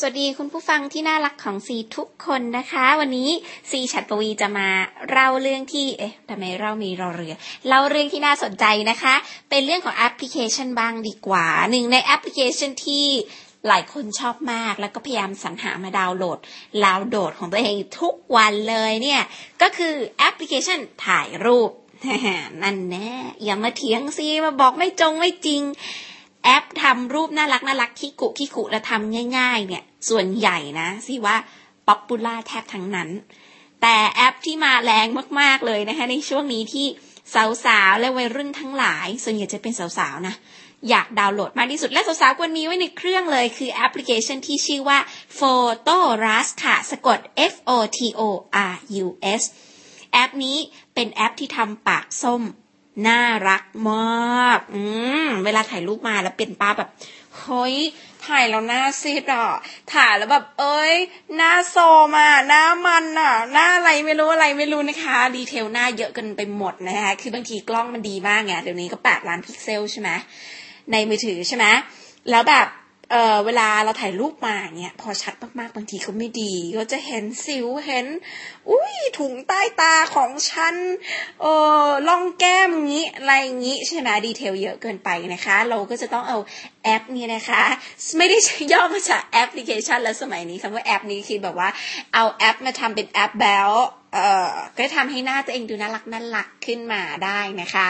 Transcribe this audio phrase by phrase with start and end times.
[0.00, 3.30] สวัสดีคุณผู้ฟังที่น่ารักของซีทุกคนนะคะ วันนี้
[3.70, 4.68] ซีฉัตรปวีณ์จะมา
[5.10, 7.34] เล่าเรื่องที่เอ๊ะทำไมเรามีรอเรือ
[7.68, 9.14] เล่าเรื่องที่น่าสนใจนะคะ
[9.50, 13.06] เป็นเรื่องของแอปพลิเคชันบ้างดีกว่าหนึ่งในแอปพลิเคชันที่
[13.68, 16.38] หลายคนชอบมากแล้วก็พยายามสรรหามาดาวน์โหลด
[16.84, 19.22] ดาวน์โหลดของตัวเองทุกวันเลยเนี่ย
[19.62, 21.70] ก็คือแอปพลิเคชันถ่ายรูป
[22.62, 23.12] นั่นแน่
[23.44, 25.62] อย่ามาเถียงซีมาบอกไม่จงไม่จริง
[26.44, 31.36] แอปทำรูปน่ารักน่ารักคิกุคิกุแล้วทำง่าย ๆ เนี่ย ส่วนใหญ่นะซีว่า
[31.86, 33.08] popular แทบทั้งนั้น
[33.82, 35.06] แต่แอปที่มาแรง
[35.40, 36.86] มากๆเลยนะคะในช่วงนี้ที่
[37.64, 40.34] สาวๆและวัยรุ่นทั้งหลาย ส่วนใหญ่จะเป็นสาวๆนะ
[40.88, 44.98] อยากดาวน์โหลดมากที่สุดและสาวๆควรมีไว้ในเครื่องเลย คือแอปพลิเคชันที่ชื่อว่า
[45.38, 47.18] Fotorus ค่ะ สะกด
[47.52, 48.22] F O T O
[48.72, 48.74] R
[49.04, 49.06] U
[49.40, 49.42] S
[50.12, 50.56] แอปนี้
[50.94, 52.42] เป็นแอปที่ทำปากส้ม
[53.06, 54.82] น่ารักมาก อื
[55.24, 56.88] ม เวลาถ่ายรูปมาแล้วเป็นป้าแบบ
[57.38, 57.76] เฮ้ย
[58.26, 59.48] ถ่ายแล้วหน้าซีดอะ
[59.94, 60.94] ถ่ายแล้วแบบ เอ้ย
[61.36, 61.76] หน้าโซ
[62.16, 70.10] มา หน้ามันอะ หน้าอะไรไม่รู้อะไรไม่รู้นะคะ ดีเทลหน้าเยอะกันไปหมดนะคะ คือบางทีกล้องมันดีมากไง เดี๋ยวนี้ก็แปดล้านพิกเซลใช่ไหม
[70.92, 71.66] ในมือถือใช่ไหม
[72.30, 72.66] แล้วแบบ
[73.12, 78.06] เออเวลาเราถ่ายรูปมาเนี่ยพอชัดมากๆบางทีก็ไม่ดี ก็จะเห็นสิวเห็น
[78.70, 80.74] อุ้ยถุงใต้ตาของฉัน
[81.40, 81.46] เอ
[81.84, 86.38] อร่องแก้มงี้อะไรงี้ใช่ไหม detail เยอะเกินไปนะคะ เราก็จะต้องเอา
[86.84, 87.62] แอปนี้นะคะ
[88.16, 88.38] ไม่ได้
[88.72, 91.68] ย่อมาจากแอปพลิเคชันแล้วสมัยนี้คำว่าแอปนี้คือแบบว่า
[92.14, 93.70] เอาแอปมาทำเป็นแอ๊บแบ๊ว
[94.12, 97.88] เอ่อก็ทำให้หน้าตัวเองดูน่ารักน่ารักขึ้นมาได้นะคะ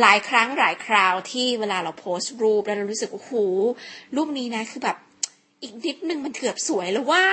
[0.00, 3.32] หลายครั้งหลายคราวที่เวลาเราโพสต์รูปแล้วเรารู้สึกโอ้โห
[4.16, 4.96] รูปนี้นะคือแบบ
[5.62, 7.24] อีกนิดนึงมันเกือบสวยแล้วว่ะ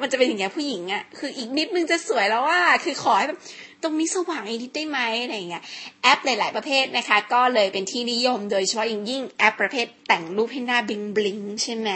[0.00, 3.40] มันจะเป็นอย่างเงี้ยผู้หญิงอะคืออีกนิดนึงจะสวยแล้วว่ะ คือขอให้แบบ
[3.82, 5.62] ตรงนี้สว่างอีกนิดได้ไหมอะไรเงี้ย
[6.02, 11.90] แอปหลาย ๆ ประเภทนะคะ ก็เลยเป็นที่นิยมโดยเฉพาะอย่างยิ่งแอปประเภทแต่งรูปให้หน้า bling bling ใช่ไหม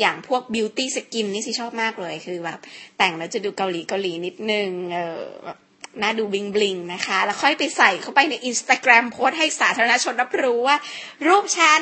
[0.00, 2.58] อย่างพวก beauty skin นี่ซีชอบมากเลยคือแบบ
[2.98, 5.58] แต่งแล้วจะดูเกาหลีเกาหลีนิดนึงเออแบบ
[6.02, 10.76] น่าดู bling bling นะคะ แล้วค่อยไปใส่เข้าไปในอินสตาแกรมโพสต์ให้สาธารณชนรับรู้ว่า
[11.26, 11.80] รูปฉัน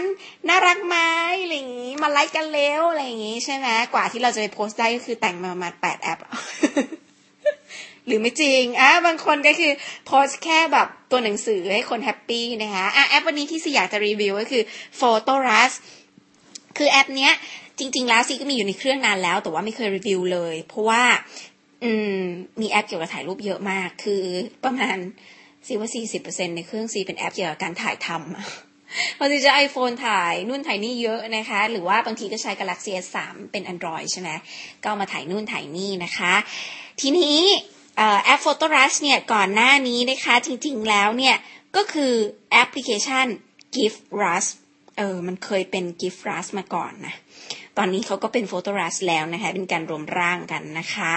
[0.49, 0.97] น่ารักไหม
[1.43, 6.19] อะไรอย่างงี้ มาไลค์กันเร็วอะไรอย่างงี้ใช่ไหมกว่าที่เราจะไปโพสต์ได้ก็คือแต่งมาประมาณแปดแอป
[8.07, 9.73] หรือไม่จริงอะบางคนก็คือ
[10.07, 14.63] โพสต์แค่แบบตัวหนังสือให้คน happy นะคะอะแอปวันนี้ที่ซีอยากจะรีวิวก็คือ
[15.01, 15.73] Fotorus
[16.79, 17.33] คือแอปเนี้ย
[17.79, 21.03] จริง ๆ แล้วซีก็มีอยู่ในเครื่องนานแล้ว แต่ว่าไม่เคยรีวิวเลย เพราะว่า
[21.85, 22.19] อืม
[22.61, 24.25] มีแอปเกี่ยวกับถ่ายรูปเยอะมาก คือ
[24.65, 24.97] ประมาณ
[25.67, 33.19] ซีว่าสี่สิบเปอร์เซ็นในเครื่องซีเป็นแอปเกี่ยวกับการถ่ายทำพอซีจะไอโฟนถ่ายนู่นถ่ายนี่เยอะนะคะ หรือว่าบางทีก็ใช้ Galaxy S3
[33.53, 34.31] เป็น Android ใช่ไหม
[34.85, 36.35] ก็มาถ่ายนู่นถ่ายนี่นะคะ
[37.01, 37.39] ทีนี้
[37.97, 41.37] แอป Photorus เนี่ยก่อนหน้านี้นะคะ จริงๆแล้วเนี่ย
[41.77, 42.13] ก็คือ
[42.53, 43.27] แอปพลิเคชัน
[43.77, 44.49] Gift Rush
[44.99, 47.15] เออ มันเคยเป็น Gift Rush มาก่อนนะ
[47.79, 51.15] ตอนนี้เขาก็เป็น Photorus แล้วนะคะ เป็นการรวมร่างกันนะคะ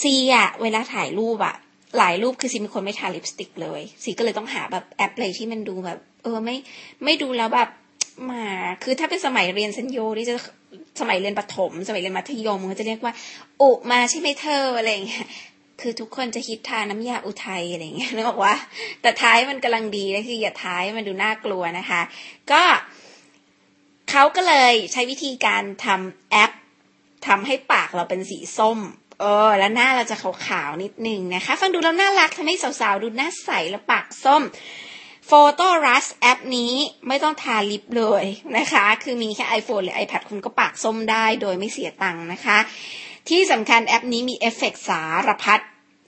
[0.00, 1.56] ซีอะเวลาถ่ายรูปอะ
[1.98, 6.56] หลายรูปคือซีเป็นคนไม่ทาลิปสติกเลยซีก็เลยต้องหาแบบแอปอะไรที่มันดูแบบ เออไม่
[7.04, 7.68] ไม่ดูแล้วแบบ
[8.30, 8.44] มา
[8.82, 10.34] คือถ้าเป็นสมัยเรียนสัญโยที่จะ
[11.00, 13.12] สมัยเรียนประถม สมัยเรียนมัธยมเขาจะเรียกว่า
[13.60, 15.26] อุมาใช่ไหมเธออะไรอย่างเงี้ย
[15.80, 18.54] คือทุกคนจะคิดทาน้ำยาอุทัยอะไรเงี้ยนึกออกว่า
[19.02, 22.00] แต่ท้ายมันกำลังดีนะคืออย่าท้ายมันดูน่ากลัวนะคะ
[22.50, 22.62] ก็
[24.10, 26.52] เขาก็เลยใช้วิธีการทำแอป
[27.26, 28.78] ทำให้ปากเราเป็นสีส้ม
[29.20, 34.42] เออแล้วหน้าเราจะขาวๆนิดนึงนะคะ ฟังดูแล้วน่ารักทำให้สาวๆ ดูหน้าใสและปากส้ม
[35.30, 36.72] Photo r u s แอปนี้
[37.08, 38.24] ไม่ต้องทาลิปเลย
[38.56, 42.58] นะคะ คือมีแค่ iPhone หรือ iPad คุณก็ปากส้มได้โดยไม่เสียตังค์นะคะ
[43.28, 45.60] ที่สำคัญแอปนี้มีเอฟเฟกสารพัด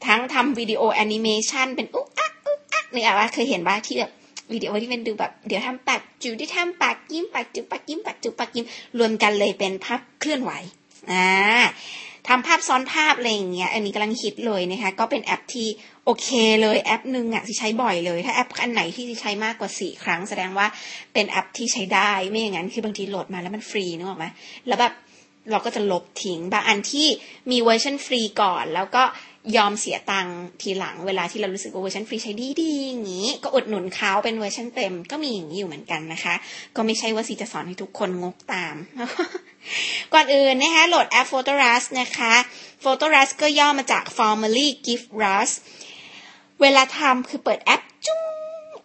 [0.06, 4.10] ทั้งทำวิดีโอแอนิเมชันเป็นอุ๊กอักอุ๊กอักเนี่ยว่าเคยเห็นว่าที่แบบ
[4.52, 8.66] วิดีโอที่เป็นดูแบบเดี๋ยวทำปากจูที่ทำปากยิ้มปากจุปากยิ้มปากจุปากยิ้ม
[8.98, 10.52] รวมกันเลยเป็นภาพเคลื่อนไหว
[11.12, 11.28] อ่า
[12.28, 15.68] ทำภาพซ้อนภาพอะไรอย่างเงี้ยอันนี้กำลังฮิตเลยนะคะ ก็เป็นแอปที่
[16.04, 16.28] โอเค
[16.62, 20.66] เลยแอปหนึ่งอะที่ใช้บ่อยเลย ถ้าแอปอันไหนที่ใช้มากกว่าสี่ครั้ง แสดงว่า
[21.14, 24.26] เป็นแอปที่ใช้ได้ไม่อย่างนั้นคือบางทีโหลดมาแล้วมันฟรีนึกออกไหม
[24.66, 24.92] แล้วแบบ
[25.50, 27.06] เราก็จะลบทิ้งบางอันที่
[27.50, 29.02] มีเวอร์ชันฟรีก่อน แล้วก็
[29.56, 36.34] ยอมเสียตังค์ทีหลังเวลาที่เรารู้สึกว่าเวอร์ชันฟรีใช้ดีดีอย่างนี้ ก็อุดหนุนเขาเป็นเวอร์ชันเต็มก็มีอย่างนี้อยู่เหมือนกันนะคะ
[36.76, 38.76] ก็ไม่ใช่ว่าซีจะสอนให้ทุกคนงกตาม
[40.14, 42.34] ก่อนอื่นนะคะโหลดแอป Photorus นะคะ
[42.84, 45.54] Photorus ก็ย่อมาจาก Formally Gift Rush
[46.60, 48.20] เวลาทำคือเปิดแอปจุ้ง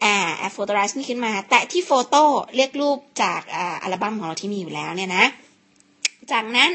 [0.04, 2.24] อ่าแอป Photorus นี่ขึ้นมา แตะที่โฟโต้
[2.56, 3.42] เรียกรูปจาก
[3.84, 5.26] อัลบั้มของเราที่มีอยู่แล้วเนี่ยนะ
[6.32, 6.70] จากนั้น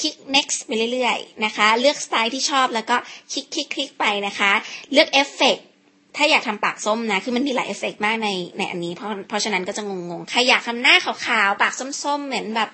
[0.00, 2.96] คลิก next ไปเรื่อยๆนะคะ เลือกสไตล์ที่ชอบแล้วก็
[3.32, 4.52] คลิกคลิกคลิกไปนะคะ
[4.92, 5.58] เลือกเอฟเฟก
[6.16, 8.28] ถ้าอยากทำปากส้มนะ คือมันมีหลายเอฟเฟกมากใน
[8.58, 12.68] ในอันนี้ เพราะเพราะฉะนั้นก็จะงงๆ ใครอยากทำหน้าขาวๆ ปากส้มๆ เหมือนแบบ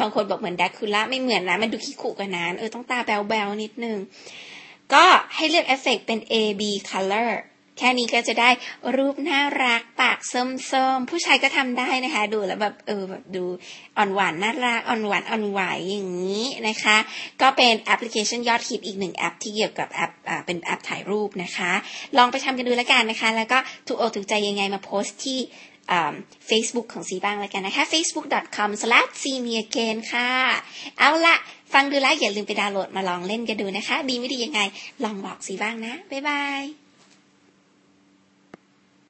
[0.00, 3.98] บางคนบอกเหมือนแดร็กคูลาไม่เหมือนนะ มันดูคิกขุกันนะเออต้องตาแบวๆนิดนึง
[4.94, 5.04] ก็
[5.34, 7.30] ให้เลือกเอฟเฟกเป็น A B color
[7.78, 8.50] แค่นี้ก็จะได้
[8.96, 13.44] รูปน่ารักปากส้มๆ ผู้ชายก็ทำได้นะคะ ดูแล้วแบบเออแบบดู
[13.96, 15.60] อ่อนหวานน่ารักอ่อนหวานอ่อนไหว
[15.90, 16.96] อย่างนี้นะคะ
[17.40, 21.72] ก็เป็นแอปพลิเคชันยอดฮิตอีกหนึ่งแอปที่เกี่ยวกับแอปอ่าเป็นแอปถ่ายรูปนะคะ
[22.16, 25.38] ลองไปทำกันดูแล้วกันนะคะ แล้วก็ถูกอกถูกใจยังไงมาโพสต์ที่
[26.48, 30.30] Facebook ของซีบ้างแล้วกันนะคะ facebook.com/cmeagain ค่ะ
[30.98, 31.34] เอาละ
[31.72, 34.60] ฟังดูแล้วอย่าลืมไปดาวน์โหลดมาลองเล่นกันดูนะคะ ดีไม่ดียังไง
[35.04, 36.83] ลองบอกซีบ้างนะ บ๊ายบาย